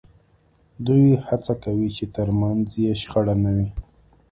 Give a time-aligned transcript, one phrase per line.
[0.85, 3.69] دوی هڅه کوي چې ترمنځ یې شخړه نه وي